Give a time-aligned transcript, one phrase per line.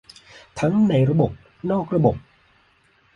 [0.59, 1.31] ทั้งในระบบ
[1.71, 2.15] นอกระบบ